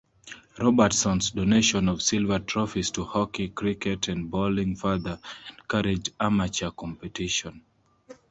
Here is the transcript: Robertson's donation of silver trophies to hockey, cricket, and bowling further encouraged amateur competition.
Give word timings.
Robertson's 0.57 1.29
donation 1.29 1.87
of 1.87 2.01
silver 2.01 2.39
trophies 2.39 2.89
to 2.89 3.03
hockey, 3.03 3.49
cricket, 3.49 4.07
and 4.07 4.31
bowling 4.31 4.75
further 4.75 5.19
encouraged 5.59 6.09
amateur 6.19 6.71
competition. 6.71 7.61